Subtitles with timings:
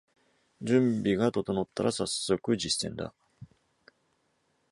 [0.63, 3.13] 準備が整ったらさっそく実践だ